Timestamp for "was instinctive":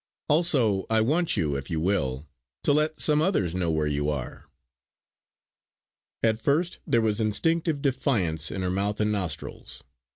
7.01-7.83